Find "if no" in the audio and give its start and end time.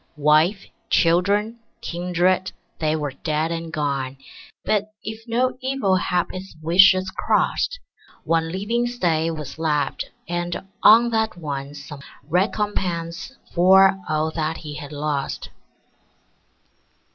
5.03-5.59